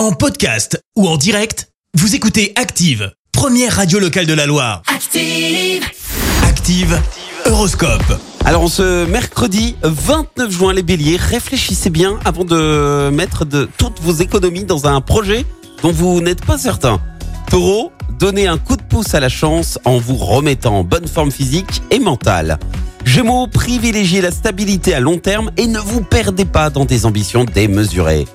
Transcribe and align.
En 0.00 0.12
podcast 0.12 0.82
ou 0.96 1.06
en 1.06 1.18
direct, 1.18 1.68
vous 1.92 2.14
écoutez 2.14 2.54
Active, 2.56 3.12
première 3.32 3.76
radio 3.76 3.98
locale 3.98 4.24
de 4.24 4.32
la 4.32 4.46
Loire. 4.46 4.80
Active. 4.86 5.84
Active, 6.42 6.98
Horoscope. 7.44 8.18
Alors, 8.46 8.66
ce 8.70 9.04
mercredi 9.04 9.76
29 9.82 10.50
juin, 10.50 10.72
les 10.72 10.82
béliers, 10.82 11.18
réfléchissez 11.18 11.90
bien 11.90 12.18
avant 12.24 12.44
de 12.44 13.10
mettre 13.10 13.44
de 13.44 13.68
toutes 13.76 14.00
vos 14.00 14.14
économies 14.14 14.64
dans 14.64 14.86
un 14.86 15.02
projet 15.02 15.44
dont 15.82 15.92
vous 15.92 16.22
n'êtes 16.22 16.46
pas 16.46 16.56
certain. 16.56 16.98
Taureau, 17.50 17.92
donnez 18.18 18.46
un 18.46 18.56
coup 18.56 18.78
de 18.78 18.82
pouce 18.82 19.12
à 19.12 19.20
la 19.20 19.28
chance 19.28 19.78
en 19.84 19.98
vous 19.98 20.16
remettant 20.16 20.78
en 20.78 20.82
bonne 20.82 21.08
forme 21.08 21.30
physique 21.30 21.82
et 21.90 21.98
mentale. 21.98 22.58
Gémeaux, 23.04 23.48
privilégiez 23.48 24.22
la 24.22 24.30
stabilité 24.30 24.94
à 24.94 25.00
long 25.00 25.18
terme 25.18 25.50
et 25.58 25.66
ne 25.66 25.78
vous 25.78 26.00
perdez 26.00 26.46
pas 26.46 26.70
dans 26.70 26.86
des 26.86 27.04
ambitions 27.04 27.44
démesurées. 27.44 28.26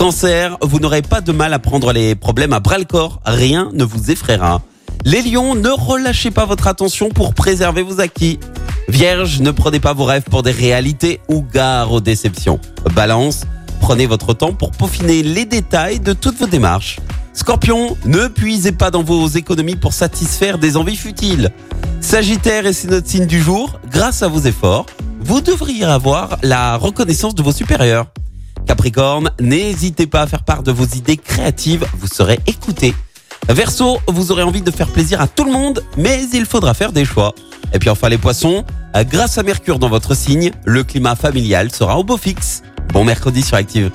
Cancer, 0.00 0.56
vous 0.62 0.78
n'aurez 0.78 1.02
pas 1.02 1.20
de 1.20 1.30
mal 1.30 1.52
à 1.52 1.58
prendre 1.58 1.92
les 1.92 2.14
problèmes 2.14 2.54
à 2.54 2.60
bras 2.60 2.78
le 2.78 2.86
corps, 2.86 3.20
rien 3.26 3.68
ne 3.74 3.84
vous 3.84 4.10
effraiera. 4.10 4.62
Les 5.04 5.20
lions, 5.20 5.54
ne 5.54 5.68
relâchez 5.68 6.30
pas 6.30 6.46
votre 6.46 6.68
attention 6.68 7.10
pour 7.10 7.34
préserver 7.34 7.82
vos 7.82 8.00
acquis. 8.00 8.40
Vierge, 8.88 9.40
ne 9.40 9.50
prenez 9.50 9.78
pas 9.78 9.92
vos 9.92 10.06
rêves 10.06 10.22
pour 10.22 10.42
des 10.42 10.52
réalités 10.52 11.20
ou 11.28 11.42
gare 11.42 11.92
aux 11.92 12.00
déceptions. 12.00 12.58
Balance, 12.94 13.42
prenez 13.82 14.06
votre 14.06 14.32
temps 14.32 14.54
pour 14.54 14.70
peaufiner 14.70 15.22
les 15.22 15.44
détails 15.44 16.00
de 16.00 16.14
toutes 16.14 16.38
vos 16.38 16.46
démarches. 16.46 16.98
Scorpion, 17.34 17.94
ne 18.06 18.26
puisez 18.26 18.72
pas 18.72 18.90
dans 18.90 19.02
vos 19.02 19.28
économies 19.28 19.76
pour 19.76 19.92
satisfaire 19.92 20.56
des 20.56 20.78
envies 20.78 20.96
futiles. 20.96 21.50
Sagittaire, 22.00 22.64
et 22.64 22.72
c'est 22.72 22.88
notre 22.88 23.06
signe 23.06 23.26
du 23.26 23.42
jour, 23.42 23.78
grâce 23.90 24.22
à 24.22 24.28
vos 24.28 24.40
efforts, 24.40 24.86
vous 25.20 25.42
devriez 25.42 25.84
avoir 25.84 26.38
la 26.42 26.78
reconnaissance 26.78 27.34
de 27.34 27.42
vos 27.42 27.52
supérieurs. 27.52 28.06
Capricorne, 28.66 29.30
n'hésitez 29.40 30.06
pas 30.06 30.22
à 30.22 30.26
faire 30.26 30.44
part 30.44 30.62
de 30.62 30.72
vos 30.72 30.86
idées 30.86 31.16
créatives, 31.16 31.86
vous 31.98 32.06
serez 32.06 32.40
écouté. 32.46 32.94
Verseau, 33.48 33.98
vous 34.08 34.30
aurez 34.30 34.42
envie 34.42 34.62
de 34.62 34.70
faire 34.70 34.88
plaisir 34.88 35.20
à 35.20 35.26
tout 35.26 35.44
le 35.44 35.52
monde, 35.52 35.84
mais 35.96 36.20
il 36.32 36.46
faudra 36.46 36.74
faire 36.74 36.92
des 36.92 37.04
choix. 37.04 37.34
Et 37.72 37.78
puis 37.78 37.90
enfin 37.90 38.08
les 38.08 38.18
poissons, 38.18 38.64
grâce 39.10 39.38
à 39.38 39.42
Mercure 39.42 39.78
dans 39.78 39.88
votre 39.88 40.14
signe, 40.14 40.52
le 40.64 40.84
climat 40.84 41.16
familial 41.16 41.72
sera 41.72 41.98
au 41.98 42.04
beau 42.04 42.16
fixe. 42.16 42.62
Bon 42.92 43.04
mercredi 43.04 43.42
sur 43.42 43.56
Active. 43.56 43.90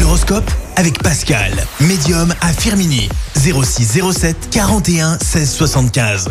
L'horoscope 0.00 0.48
avec 0.76 1.02
Pascal, 1.02 1.52
médium 1.80 2.32
à 2.40 2.52
Firmini. 2.52 3.08
06 3.36 4.00
07 4.12 4.48
41 4.50 5.18
16 5.18 5.50
75. 5.50 6.30